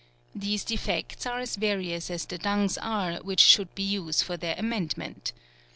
[0.33, 4.55] These defects are as various as the dungs are which should be used for their
[4.57, 5.31] amendment.